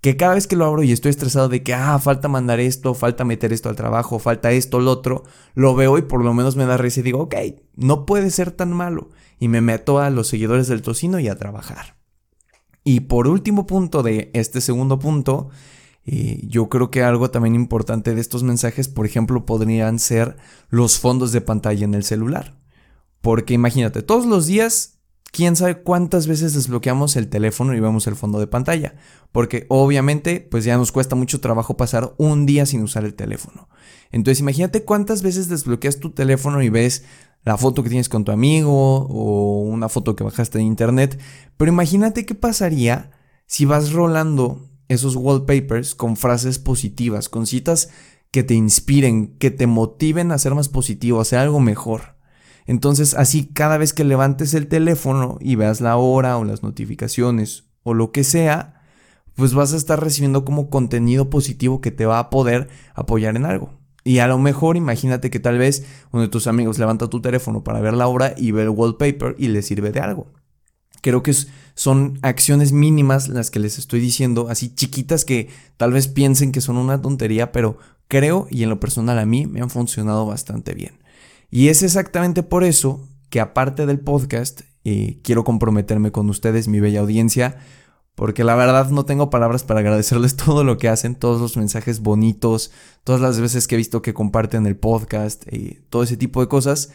que 0.00 0.16
cada 0.16 0.34
vez 0.34 0.46
que 0.46 0.56
lo 0.56 0.64
abro 0.64 0.82
y 0.82 0.92
estoy 0.92 1.10
estresado 1.10 1.48
de 1.48 1.62
que, 1.62 1.74
ah, 1.74 1.98
falta 1.98 2.28
mandar 2.28 2.60
esto, 2.60 2.94
falta 2.94 3.24
meter 3.24 3.52
esto 3.52 3.68
al 3.68 3.76
trabajo, 3.76 4.18
falta 4.18 4.52
esto, 4.52 4.80
lo 4.80 4.92
otro, 4.92 5.24
lo 5.54 5.74
veo 5.74 5.98
y 5.98 6.02
por 6.02 6.22
lo 6.22 6.32
menos 6.34 6.54
me 6.56 6.66
da 6.66 6.76
risa 6.76 7.00
y 7.00 7.02
digo, 7.02 7.20
ok, 7.22 7.34
no 7.74 8.06
puede 8.06 8.30
ser 8.30 8.52
tan 8.52 8.72
malo. 8.72 9.10
Y 9.40 9.48
me 9.48 9.60
meto 9.60 9.98
a 9.98 10.10
los 10.10 10.28
seguidores 10.28 10.68
del 10.68 10.82
tocino 10.82 11.18
y 11.18 11.28
a 11.28 11.36
trabajar. 11.36 11.96
Y 12.84 13.00
por 13.00 13.28
último 13.28 13.66
punto 13.66 14.02
de 14.02 14.30
este 14.34 14.60
segundo 14.60 14.98
punto, 14.98 15.50
eh, 16.06 16.40
yo 16.48 16.68
creo 16.68 16.90
que 16.90 17.02
algo 17.02 17.30
también 17.30 17.54
importante 17.54 18.14
de 18.14 18.20
estos 18.20 18.42
mensajes, 18.42 18.88
por 18.88 19.04
ejemplo, 19.04 19.46
podrían 19.46 19.98
ser 19.98 20.36
los 20.70 20.98
fondos 20.98 21.32
de 21.32 21.40
pantalla 21.40 21.84
en 21.84 21.94
el 21.94 22.04
celular. 22.04 22.56
Porque 23.20 23.54
imagínate, 23.54 24.02
todos 24.02 24.26
los 24.26 24.46
días 24.46 24.97
quién 25.30 25.56
sabe 25.56 25.82
cuántas 25.82 26.26
veces 26.26 26.54
desbloqueamos 26.54 27.16
el 27.16 27.28
teléfono 27.28 27.74
y 27.74 27.80
vemos 27.80 28.06
el 28.06 28.16
fondo 28.16 28.40
de 28.40 28.46
pantalla. 28.46 28.94
Porque 29.32 29.66
obviamente, 29.68 30.40
pues 30.40 30.64
ya 30.64 30.76
nos 30.76 30.92
cuesta 30.92 31.16
mucho 31.16 31.40
trabajo 31.40 31.76
pasar 31.76 32.14
un 32.18 32.46
día 32.46 32.66
sin 32.66 32.82
usar 32.82 33.04
el 33.04 33.14
teléfono. 33.14 33.68
Entonces, 34.10 34.40
imagínate 34.40 34.84
cuántas 34.84 35.22
veces 35.22 35.48
desbloqueas 35.48 35.98
tu 35.98 36.10
teléfono 36.10 36.62
y 36.62 36.68
ves 36.68 37.04
la 37.44 37.56
foto 37.56 37.82
que 37.82 37.88
tienes 37.88 38.08
con 38.08 38.24
tu 38.24 38.32
amigo 38.32 39.06
o 39.08 39.60
una 39.62 39.88
foto 39.88 40.16
que 40.16 40.24
bajaste 40.24 40.58
de 40.58 40.64
internet. 40.64 41.18
Pero 41.56 41.70
imagínate 41.70 42.26
qué 42.26 42.34
pasaría 42.34 43.10
si 43.46 43.64
vas 43.64 43.92
rolando 43.92 44.68
esos 44.88 45.16
wallpapers 45.16 45.94
con 45.94 46.16
frases 46.16 46.58
positivas, 46.58 47.28
con 47.28 47.46
citas 47.46 47.90
que 48.30 48.42
te 48.42 48.54
inspiren, 48.54 49.36
que 49.38 49.50
te 49.50 49.66
motiven 49.66 50.32
a 50.32 50.38
ser 50.38 50.54
más 50.54 50.68
positivo, 50.68 51.18
a 51.18 51.22
hacer 51.22 51.38
algo 51.38 51.60
mejor. 51.60 52.17
Entonces, 52.68 53.14
así 53.14 53.46
cada 53.46 53.78
vez 53.78 53.94
que 53.94 54.04
levantes 54.04 54.52
el 54.52 54.68
teléfono 54.68 55.38
y 55.40 55.56
veas 55.56 55.80
la 55.80 55.96
hora 55.96 56.36
o 56.36 56.44
las 56.44 56.62
notificaciones 56.62 57.64
o 57.82 57.94
lo 57.94 58.12
que 58.12 58.24
sea, 58.24 58.82
pues 59.34 59.54
vas 59.54 59.72
a 59.72 59.78
estar 59.78 59.98
recibiendo 60.04 60.44
como 60.44 60.68
contenido 60.68 61.30
positivo 61.30 61.80
que 61.80 61.90
te 61.90 62.04
va 62.04 62.18
a 62.18 62.28
poder 62.28 62.68
apoyar 62.94 63.36
en 63.36 63.46
algo. 63.46 63.70
Y 64.04 64.18
a 64.18 64.28
lo 64.28 64.38
mejor 64.38 64.76
imagínate 64.76 65.30
que 65.30 65.40
tal 65.40 65.56
vez 65.56 65.86
uno 66.12 66.24
de 66.24 66.28
tus 66.28 66.46
amigos 66.46 66.78
levanta 66.78 67.08
tu 67.08 67.22
teléfono 67.22 67.64
para 67.64 67.80
ver 67.80 67.94
la 67.94 68.06
hora 68.06 68.34
y 68.36 68.50
ve 68.50 68.64
el 68.64 68.68
wallpaper 68.68 69.34
y 69.38 69.48
le 69.48 69.62
sirve 69.62 69.90
de 69.90 70.00
algo. 70.00 70.26
Creo 71.00 71.22
que 71.22 71.32
son 71.74 72.18
acciones 72.20 72.72
mínimas 72.72 73.28
las 73.28 73.50
que 73.50 73.60
les 73.60 73.78
estoy 73.78 74.00
diciendo, 74.00 74.48
así 74.50 74.74
chiquitas 74.74 75.24
que 75.24 75.48
tal 75.78 75.92
vez 75.92 76.06
piensen 76.06 76.52
que 76.52 76.60
son 76.60 76.76
una 76.76 77.00
tontería, 77.00 77.50
pero 77.50 77.78
creo 78.08 78.46
y 78.50 78.62
en 78.62 78.68
lo 78.68 78.78
personal 78.78 79.18
a 79.18 79.24
mí 79.24 79.46
me 79.46 79.62
han 79.62 79.70
funcionado 79.70 80.26
bastante 80.26 80.74
bien. 80.74 80.98
Y 81.50 81.68
es 81.68 81.82
exactamente 81.82 82.42
por 82.42 82.64
eso 82.64 83.08
que 83.30 83.40
aparte 83.40 83.86
del 83.86 84.00
podcast, 84.00 84.62
eh, 84.84 85.20
quiero 85.22 85.44
comprometerme 85.44 86.12
con 86.12 86.28
ustedes, 86.30 86.68
mi 86.68 86.80
bella 86.80 87.00
audiencia, 87.00 87.58
porque 88.14 88.42
la 88.42 88.56
verdad 88.56 88.90
no 88.90 89.04
tengo 89.04 89.30
palabras 89.30 89.64
para 89.64 89.80
agradecerles 89.80 90.36
todo 90.44 90.64
lo 90.64 90.76
que 90.76 90.88
hacen, 90.88 91.14
todos 91.14 91.40
los 91.40 91.56
mensajes 91.56 92.00
bonitos, 92.00 92.72
todas 93.04 93.20
las 93.20 93.40
veces 93.40 93.66
que 93.66 93.76
he 93.76 93.78
visto 93.78 94.02
que 94.02 94.14
comparten 94.14 94.66
el 94.66 94.76
podcast 94.76 95.44
y 95.52 95.80
todo 95.88 96.02
ese 96.02 96.16
tipo 96.16 96.40
de 96.40 96.48
cosas. 96.48 96.90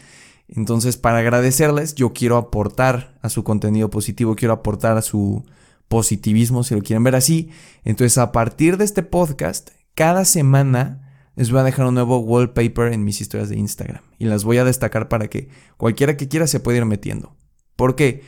Entonces, 0.48 0.96
para 0.96 1.18
agradecerles, 1.18 1.94
yo 1.94 2.12
quiero 2.12 2.36
aportar 2.36 3.18
a 3.22 3.30
su 3.30 3.42
contenido 3.44 3.90
positivo, 3.90 4.36
quiero 4.36 4.54
aportar 4.54 4.98
a 4.98 5.02
su 5.02 5.44
positivismo, 5.88 6.62
si 6.62 6.74
lo 6.74 6.82
quieren 6.82 7.04
ver 7.04 7.16
así. 7.16 7.50
Entonces, 7.84 8.18
a 8.18 8.30
partir 8.30 8.76
de 8.76 8.84
este 8.84 9.02
podcast, 9.02 9.70
cada 9.94 10.24
semana 10.24 11.03
les 11.36 11.50
voy 11.50 11.60
a 11.60 11.64
dejar 11.64 11.86
un 11.86 11.94
nuevo 11.94 12.18
wallpaper 12.18 12.92
en 12.92 13.04
mis 13.04 13.20
historias 13.20 13.48
de 13.48 13.56
Instagram 13.56 14.02
y 14.18 14.26
las 14.26 14.44
voy 14.44 14.58
a 14.58 14.64
destacar 14.64 15.08
para 15.08 15.28
que 15.28 15.48
cualquiera 15.76 16.16
que 16.16 16.28
quiera 16.28 16.46
se 16.46 16.60
pueda 16.60 16.78
ir 16.78 16.84
metiendo. 16.84 17.36
¿Por 17.76 17.96
qué? 17.96 18.22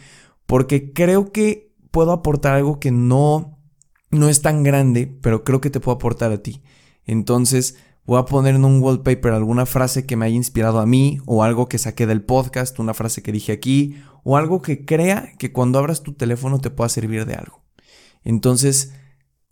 Porque 0.46 0.92
creo 0.92 1.32
que 1.32 1.74
puedo 1.90 2.12
aportar 2.12 2.54
algo 2.54 2.80
que 2.80 2.90
no, 2.90 3.58
no 4.10 4.28
es 4.28 4.42
tan 4.42 4.62
grande, 4.62 5.06
pero 5.20 5.44
creo 5.44 5.60
que 5.60 5.70
te 5.70 5.80
puedo 5.80 5.96
aportar 5.96 6.32
a 6.32 6.42
ti. 6.42 6.62
Entonces 7.04 7.76
voy 8.04 8.18
a 8.18 8.24
poner 8.24 8.54
en 8.54 8.64
un 8.64 8.82
wallpaper 8.82 9.32
alguna 9.32 9.66
frase 9.66 10.06
que 10.06 10.16
me 10.16 10.26
haya 10.26 10.36
inspirado 10.36 10.78
a 10.80 10.86
mí 10.86 11.18
o 11.26 11.42
algo 11.42 11.68
que 11.68 11.78
saqué 11.78 12.06
del 12.06 12.22
podcast, 12.22 12.78
una 12.78 12.94
frase 12.94 13.22
que 13.22 13.32
dije 13.32 13.52
aquí 13.52 13.96
o 14.24 14.36
algo 14.36 14.62
que 14.62 14.84
crea 14.84 15.32
que 15.38 15.52
cuando 15.52 15.78
abras 15.78 16.02
tu 16.02 16.12
teléfono 16.12 16.58
te 16.58 16.70
pueda 16.70 16.88
servir 16.88 17.26
de 17.26 17.34
algo. 17.34 17.62
Entonces, 18.24 18.92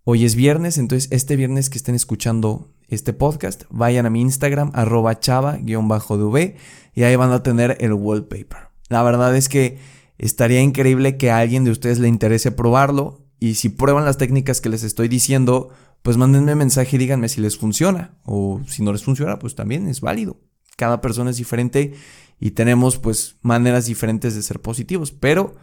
hoy 0.02 0.25
es 0.25 0.34
viernes, 0.34 0.78
entonces 0.78 1.08
este 1.12 1.37
viernes 1.37 1.70
que 1.70 1.78
estén 1.78 1.94
escuchando 1.94 2.74
este 2.88 3.12
podcast, 3.12 3.64
vayan 3.70 4.06
a 4.06 4.10
mi 4.10 4.20
Instagram, 4.20 4.70
arroba 4.74 5.18
chava-dv, 5.18 6.56
y 6.94 7.02
ahí 7.02 7.16
van 7.16 7.32
a 7.32 7.42
tener 7.42 7.76
el 7.80 7.92
wallpaper. 7.92 8.68
La 8.88 9.02
verdad 9.02 9.34
es 9.36 9.48
que 9.48 9.78
Estaría 10.18 10.60
increíble 10.60 11.16
que 11.16 11.30
a 11.30 11.38
alguien 11.38 11.64
de 11.64 11.70
ustedes 11.70 11.98
le 11.98 12.08
interese 12.08 12.52
probarlo 12.52 13.26
y 13.40 13.54
si 13.54 13.68
prueban 13.68 14.04
las 14.04 14.16
técnicas 14.16 14.60
que 14.60 14.68
les 14.68 14.84
estoy 14.84 15.08
diciendo, 15.08 15.70
pues 16.02 16.16
mándenme 16.16 16.54
mensaje 16.54 16.96
y 16.96 16.98
díganme 16.98 17.28
si 17.28 17.40
les 17.40 17.58
funciona 17.58 18.16
o 18.24 18.60
si 18.66 18.82
no 18.82 18.92
les 18.92 19.02
funciona, 19.02 19.38
pues 19.38 19.54
también 19.54 19.88
es 19.88 20.00
válido. 20.00 20.40
Cada 20.76 21.00
persona 21.00 21.30
es 21.30 21.36
diferente 21.36 21.94
y 22.38 22.52
tenemos 22.52 22.98
pues 22.98 23.36
maneras 23.42 23.86
diferentes 23.86 24.34
de 24.34 24.42
ser 24.42 24.60
positivos, 24.60 25.10
pero 25.10 25.56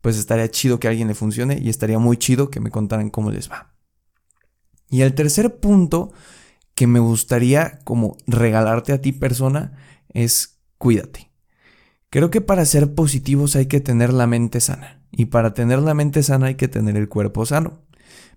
pues 0.00 0.16
estaría 0.16 0.48
chido 0.48 0.78
que 0.78 0.86
a 0.86 0.90
alguien 0.90 1.08
le 1.08 1.14
funcione 1.14 1.58
y 1.60 1.68
estaría 1.68 1.98
muy 1.98 2.16
chido 2.16 2.50
que 2.50 2.60
me 2.60 2.70
contaran 2.70 3.10
cómo 3.10 3.30
les 3.32 3.50
va. 3.50 3.74
Y 4.90 5.02
el 5.02 5.14
tercer 5.14 5.58
punto 5.58 6.12
que 6.78 6.86
me 6.86 7.00
gustaría 7.00 7.80
como 7.82 8.16
regalarte 8.28 8.92
a 8.92 9.00
ti 9.00 9.10
persona 9.10 9.72
es 10.10 10.60
cuídate. 10.78 11.32
Creo 12.08 12.30
que 12.30 12.40
para 12.40 12.64
ser 12.64 12.94
positivos 12.94 13.56
hay 13.56 13.66
que 13.66 13.80
tener 13.80 14.12
la 14.12 14.28
mente 14.28 14.60
sana. 14.60 15.02
Y 15.10 15.24
para 15.24 15.54
tener 15.54 15.80
la 15.80 15.94
mente 15.94 16.22
sana 16.22 16.46
hay 16.46 16.54
que 16.54 16.68
tener 16.68 16.96
el 16.96 17.08
cuerpo 17.08 17.44
sano. 17.44 17.80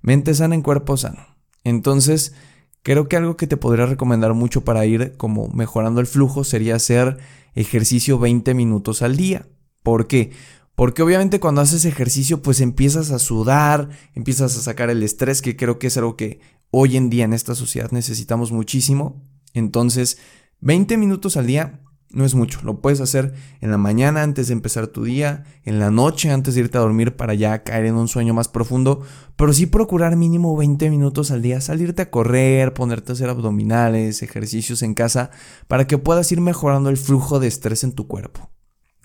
Mente 0.02 0.34
sana 0.34 0.56
en 0.56 0.64
cuerpo 0.64 0.98
sano. 0.98 1.24
Entonces, 1.64 2.34
creo 2.82 3.08
que 3.08 3.16
algo 3.16 3.38
que 3.38 3.46
te 3.46 3.58
podría 3.58 3.86
recomendar 3.86 4.34
mucho 4.34 4.62
para 4.62 4.88
ir 4.88 5.16
como 5.18 5.48
mejorando 5.50 6.02
el 6.02 6.08
flujo 6.08 6.44
sería 6.44 6.78
hacer 6.78 7.20
ejercicio 7.54 8.18
20 8.18 8.56
minutos 8.56 9.04
al 9.04 9.18
día. 9.18 9.46
¿Por 9.84 10.08
qué? 10.08 10.32
Porque 10.74 11.04
obviamente 11.04 11.40
cuando 11.40 11.62
haces 11.62 11.86
ejercicio 11.86 12.42
pues 12.42 12.60
empiezas 12.60 13.12
a 13.12 13.20
sudar, 13.20 13.90
empiezas 14.16 14.58
a 14.58 14.62
sacar 14.62 14.90
el 14.90 15.04
estrés, 15.04 15.44
que 15.44 15.56
creo 15.56 15.78
que 15.78 15.86
es 15.86 15.98
algo 15.98 16.18
que 16.18 16.40
hoy 16.72 16.98
en 16.98 17.10
día 17.10 17.26
en 17.26 17.34
esta 17.34 17.56
sociedad 17.56 17.92
necesitamos 17.92 18.52
muchísimo. 18.52 19.22
Entonces, 19.54 20.18
20 20.62 20.98
minutos 20.98 21.38
al 21.38 21.48
día 21.48 21.82
no 22.14 22.26
es 22.26 22.36
mucho, 22.36 22.60
lo 22.64 22.82
puedes 22.82 23.00
hacer 23.00 23.34
en 23.62 23.72
la 23.72 23.78
mañana 23.78 24.22
antes 24.22 24.48
de 24.48 24.54
empezar 24.54 24.88
tu 24.88 25.04
día, 25.04 25.46
en 25.64 25.80
la 25.80 25.92
noche 25.92 26.30
antes 26.30 26.56
de 26.56 26.62
irte 26.62 26.78
a 26.78 26.82
dormir 26.82 27.16
para 27.16 27.34
ya 27.34 27.64
caer 27.64 27.86
en 27.86 27.96
un 27.96 28.08
sueño 28.08 28.34
más 28.34 28.50
profundo, 28.50 29.02
pero 29.36 29.54
sí 29.54 29.66
procurar 29.66 30.16
mínimo 30.18 30.56
20 30.58 30.90
minutos 30.90 31.32
al 31.32 31.42
día, 31.42 31.62
salirte 31.62 32.02
a 32.02 32.12
correr, 32.12 32.74
ponerte 32.74 33.12
a 33.12 33.14
hacer 33.14 33.30
abdominales, 33.30 34.24
ejercicios 34.24 34.82
en 34.84 34.94
casa, 34.94 35.32
para 35.68 35.88
que 35.88 35.98
puedas 35.98 36.32
ir 36.32 36.42
mejorando 36.42 36.90
el 36.90 36.98
flujo 36.98 37.40
de 37.40 37.48
estrés 37.48 37.84
en 37.84 37.94
tu 37.94 38.08
cuerpo. 38.08 38.50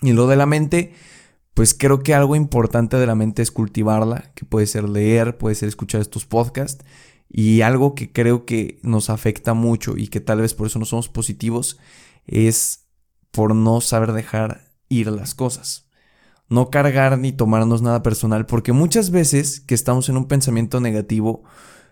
Y 0.03 0.13
lo 0.13 0.27
de 0.27 0.37
la 0.37 0.47
mente, 0.47 0.93
pues 1.55 1.75
creo 1.75 2.01
que 2.03 2.13
algo 2.13 2.35
importante 2.37 2.97
de 2.97 3.07
la 3.07 3.15
mente 3.15 3.41
es 3.41 3.51
cultivarla, 3.51 4.33
que 4.35 4.45
puede 4.45 4.67
ser 4.67 4.89
leer, 4.89 5.39
puede 5.39 5.55
ser 5.55 5.69
escuchar 5.69 6.01
estos 6.01 6.27
podcasts, 6.27 6.85
y 7.39 7.61
algo 7.61 7.95
que 7.95 8.11
creo 8.11 8.47
que 8.47 8.81
nos 8.83 9.11
afecta 9.11 9.53
mucho 9.53 9.99
y 9.99 10.09
que 10.09 10.21
tal 10.21 10.41
vez 10.41 10.55
por 10.55 10.69
eso 10.69 10.79
no 10.79 10.87
somos 10.87 11.11
positivos 11.11 11.79
es 12.27 12.87
por 13.31 13.55
no 13.55 13.83
saber 13.83 14.13
dejar 14.13 14.73
ir 14.89 15.09
las 15.09 15.35
cosas. 15.35 15.87
No 16.49 16.71
cargar 16.71 17.19
ni 17.19 17.33
tomarnos 17.33 17.83
nada 17.83 18.03
personal, 18.03 18.47
porque 18.47 18.73
muchas 18.73 19.11
veces 19.11 19.61
que 19.61 19.75
estamos 19.75 20.09
en 20.09 20.17
un 20.17 20.29
pensamiento 20.29 20.81
negativo, 20.81 21.43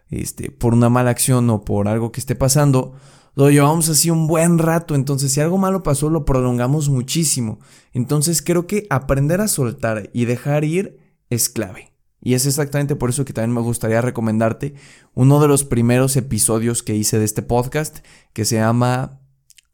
este, 0.09 0.51
por 0.51 0.73
una 0.73 0.89
mala 0.89 1.11
acción 1.11 1.51
o 1.51 1.63
por 1.63 1.89
algo 1.89 2.11
que 2.11 2.21
esté 2.21 2.35
pasando, 2.35 2.95
lo 3.35 3.51
llevamos 3.51 3.91
así 3.91 4.09
un 4.09 4.27
buen 4.27 4.57
rato. 4.57 4.95
Entonces, 4.95 5.33
si 5.33 5.43
algo 5.43 5.59
malo 5.59 5.83
pasó, 5.83 6.09
lo 6.09 6.25
prolongamos 6.25 6.89
muchísimo. 6.89 7.59
Entonces, 7.93 8.41
creo 8.41 8.67
que 8.67 8.87
aprender 8.89 9.43
a 9.43 9.49
soltar 9.49 10.09
y 10.15 10.25
dejar 10.25 10.65
ir 10.65 11.01
es 11.29 11.51
clave. 11.51 11.94
Y 12.25 12.33
es 12.33 12.47
exactamente 12.47 12.97
por 12.97 13.11
eso 13.11 13.27
que 13.27 13.35
también 13.35 13.55
me 13.55 13.61
gustaría 13.61 14.01
recomendarte 14.01 14.75
uno 15.13 15.41
de 15.41 15.47
los 15.47 15.63
primeros 15.63 16.17
episodios 16.17 16.83
que 16.83 16.97
hice 16.97 17.19
de 17.19 17.27
este 17.27 17.43
podcast, 17.43 17.99
que 18.33 18.47
se 18.47 18.57
llama 18.57 19.21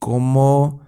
Cómo 0.00 0.80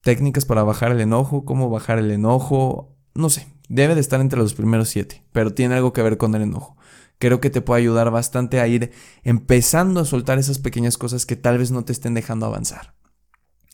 técnicas 0.00 0.46
para 0.46 0.62
bajar 0.62 0.92
el 0.92 1.02
enojo, 1.02 1.44
cómo 1.44 1.68
bajar 1.68 1.98
el 1.98 2.10
enojo, 2.10 2.96
no 3.14 3.28
sé, 3.28 3.48
debe 3.68 3.94
de 3.94 4.00
estar 4.00 4.22
entre 4.22 4.38
los 4.38 4.54
primeros 4.54 4.88
siete, 4.88 5.22
pero 5.32 5.52
tiene 5.52 5.74
algo 5.74 5.92
que 5.92 6.00
ver 6.00 6.16
con 6.16 6.34
el 6.34 6.40
enojo. 6.40 6.78
Creo 7.18 7.42
que 7.42 7.50
te 7.50 7.60
puede 7.60 7.82
ayudar 7.82 8.10
bastante 8.10 8.60
a 8.60 8.66
ir 8.66 8.92
empezando 9.24 10.00
a 10.00 10.06
soltar 10.06 10.38
esas 10.38 10.58
pequeñas 10.58 10.96
cosas 10.96 11.26
que 11.26 11.36
tal 11.36 11.58
vez 11.58 11.70
no 11.70 11.84
te 11.84 11.92
estén 11.92 12.14
dejando 12.14 12.46
avanzar. 12.46 12.94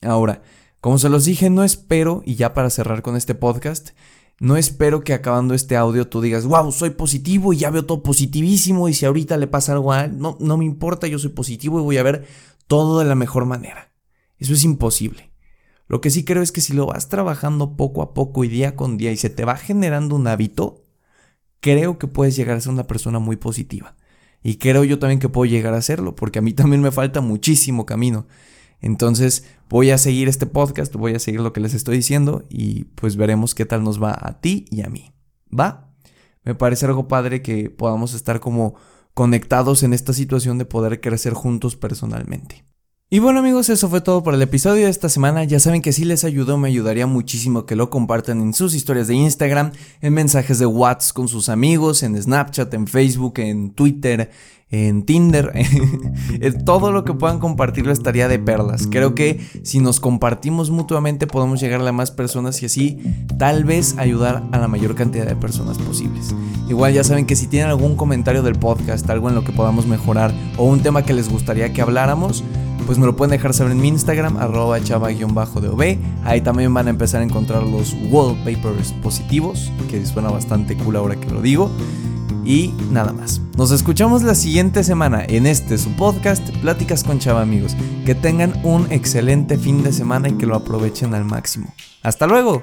Ahora, 0.02 0.42
como 0.80 0.98
se 0.98 1.08
los 1.08 1.26
dije, 1.26 1.48
no 1.48 1.62
espero, 1.62 2.22
y 2.26 2.34
ya 2.34 2.54
para 2.54 2.70
cerrar 2.70 3.02
con 3.02 3.16
este 3.16 3.36
podcast, 3.36 3.90
no 4.40 4.56
espero 4.56 5.02
que 5.04 5.14
acabando 5.14 5.54
este 5.54 5.76
audio 5.76 6.08
tú 6.08 6.20
digas, 6.20 6.44
wow, 6.44 6.72
soy 6.72 6.90
positivo 6.90 7.52
y 7.52 7.58
ya 7.58 7.70
veo 7.70 7.84
todo 7.84 8.02
positivísimo 8.02 8.88
y 8.88 8.94
si 8.94 9.06
ahorita 9.06 9.36
le 9.36 9.46
pasa 9.46 9.72
algo 9.72 9.92
a 9.92 10.04
él, 10.04 10.18
no, 10.18 10.36
no 10.40 10.56
me 10.56 10.64
importa, 10.64 11.06
yo 11.06 11.18
soy 11.18 11.30
positivo 11.30 11.78
y 11.78 11.82
voy 11.82 11.98
a 11.98 12.02
ver 12.02 12.26
todo 12.66 12.98
de 12.98 13.04
la 13.04 13.14
mejor 13.14 13.46
manera. 13.46 13.92
Eso 14.38 14.52
es 14.52 14.64
imposible. 14.64 15.30
Lo 15.86 16.00
que 16.00 16.10
sí 16.10 16.24
creo 16.24 16.42
es 16.42 16.50
que 16.50 16.60
si 16.60 16.72
lo 16.72 16.86
vas 16.86 17.08
trabajando 17.08 17.76
poco 17.76 18.02
a 18.02 18.14
poco 18.14 18.44
y 18.44 18.48
día 18.48 18.74
con 18.74 18.96
día 18.96 19.12
y 19.12 19.16
se 19.16 19.30
te 19.30 19.44
va 19.44 19.56
generando 19.56 20.16
un 20.16 20.26
hábito, 20.26 20.84
creo 21.60 21.98
que 21.98 22.06
puedes 22.06 22.36
llegar 22.36 22.56
a 22.56 22.60
ser 22.60 22.72
una 22.72 22.86
persona 22.86 23.18
muy 23.18 23.36
positiva. 23.36 23.96
Y 24.42 24.56
creo 24.56 24.84
yo 24.84 24.98
también 24.98 25.20
que 25.20 25.28
puedo 25.28 25.50
llegar 25.50 25.74
a 25.74 25.78
hacerlo, 25.78 26.14
porque 26.14 26.38
a 26.38 26.42
mí 26.42 26.52
también 26.52 26.82
me 26.82 26.90
falta 26.90 27.20
muchísimo 27.20 27.86
camino. 27.86 28.26
Entonces 28.84 29.46
voy 29.70 29.90
a 29.92 29.98
seguir 29.98 30.28
este 30.28 30.44
podcast, 30.44 30.94
voy 30.94 31.14
a 31.14 31.18
seguir 31.18 31.40
lo 31.40 31.54
que 31.54 31.60
les 31.60 31.72
estoy 31.72 31.96
diciendo 31.96 32.44
y 32.50 32.84
pues 32.96 33.16
veremos 33.16 33.54
qué 33.54 33.64
tal 33.64 33.82
nos 33.82 34.00
va 34.00 34.14
a 34.20 34.42
ti 34.42 34.66
y 34.70 34.82
a 34.82 34.90
mí. 34.90 35.14
¿Va? 35.58 35.90
Me 36.44 36.54
parece 36.54 36.84
algo 36.84 37.08
padre 37.08 37.40
que 37.40 37.70
podamos 37.70 38.12
estar 38.12 38.40
como 38.40 38.74
conectados 39.14 39.84
en 39.84 39.94
esta 39.94 40.12
situación 40.12 40.58
de 40.58 40.66
poder 40.66 41.00
crecer 41.00 41.32
juntos 41.32 41.76
personalmente. 41.76 42.66
Y 43.08 43.20
bueno 43.20 43.38
amigos, 43.38 43.70
eso 43.70 43.88
fue 43.88 44.00
todo 44.00 44.22
por 44.22 44.34
el 44.34 44.42
episodio 44.42 44.84
de 44.84 44.90
esta 44.90 45.08
semana. 45.08 45.44
Ya 45.44 45.60
saben 45.60 45.80
que 45.80 45.92
si 45.92 46.04
les 46.04 46.24
ayudó, 46.24 46.58
me 46.58 46.68
ayudaría 46.68 47.06
muchísimo 47.06 47.64
que 47.64 47.76
lo 47.76 47.88
compartan 47.88 48.42
en 48.42 48.52
sus 48.52 48.74
historias 48.74 49.08
de 49.08 49.14
Instagram, 49.14 49.72
en 50.02 50.12
mensajes 50.12 50.58
de 50.58 50.66
WhatsApp 50.66 51.14
con 51.14 51.28
sus 51.28 51.48
amigos, 51.48 52.02
en 52.02 52.20
Snapchat, 52.20 52.74
en 52.74 52.86
Facebook, 52.86 53.38
en 53.38 53.70
Twitter, 53.70 54.30
en 54.70 55.04
Tinder. 55.04 55.52
todo 56.64 56.92
lo 56.92 57.04
que 57.04 57.14
puedan 57.14 57.38
compartirlo 57.38 57.92
estaría 57.92 58.28
de 58.28 58.38
perlas. 58.38 58.86
Creo 58.90 59.14
que 59.14 59.40
si 59.62 59.80
nos 59.80 60.00
compartimos 60.00 60.70
mutuamente 60.70 61.26
podemos 61.26 61.60
llegar 61.60 61.86
a 61.86 61.92
más 61.92 62.10
personas 62.10 62.62
y 62.62 62.66
así 62.66 62.98
tal 63.38 63.64
vez 63.64 63.96
ayudar 63.98 64.42
a 64.52 64.58
la 64.58 64.68
mayor 64.68 64.94
cantidad 64.94 65.26
de 65.26 65.36
personas 65.36 65.78
posibles. 65.78 66.34
Igual 66.68 66.94
ya 66.94 67.04
saben 67.04 67.26
que 67.26 67.36
si 67.36 67.46
tienen 67.46 67.70
algún 67.70 67.96
comentario 67.96 68.42
del 68.42 68.58
podcast, 68.58 69.08
algo 69.10 69.28
en 69.28 69.34
lo 69.34 69.44
que 69.44 69.52
podamos 69.52 69.86
mejorar 69.86 70.32
o 70.56 70.64
un 70.64 70.80
tema 70.80 71.02
que 71.02 71.12
les 71.12 71.28
gustaría 71.28 71.72
que 71.72 71.82
habláramos, 71.82 72.42
pues 72.86 72.98
me 72.98 73.06
lo 73.06 73.16
pueden 73.16 73.30
dejar 73.30 73.54
saber 73.54 73.72
en 73.72 73.80
mi 73.80 73.88
Instagram, 73.88 74.36
arroba 74.36 74.78
chava-dov. 74.80 75.98
Ahí 76.24 76.40
también 76.40 76.72
van 76.74 76.86
a 76.86 76.90
empezar 76.90 77.22
a 77.22 77.24
encontrar 77.24 77.62
los 77.62 77.96
wallpapers 78.10 78.92
positivos, 79.02 79.72
que 79.90 80.04
suena 80.04 80.30
bastante 80.30 80.76
cool 80.76 80.96
ahora 80.96 81.16
que 81.16 81.30
lo 81.30 81.40
digo. 81.40 81.70
Y 82.44 82.74
nada 82.90 83.12
más. 83.12 83.40
Nos 83.56 83.70
escuchamos 83.70 84.22
la 84.22 84.34
siguiente 84.34 84.84
semana 84.84 85.24
en 85.26 85.46
este 85.46 85.78
su 85.78 85.90
podcast, 85.92 86.46
Pláticas 86.60 87.04
con 87.04 87.18
Chava 87.18 87.42
amigos. 87.42 87.76
Que 88.04 88.14
tengan 88.14 88.52
un 88.64 88.90
excelente 88.90 89.56
fin 89.56 89.82
de 89.82 89.92
semana 89.92 90.28
y 90.28 90.34
que 90.34 90.46
lo 90.46 90.56
aprovechen 90.56 91.14
al 91.14 91.24
máximo. 91.24 91.72
Hasta 92.02 92.26
luego. 92.26 92.62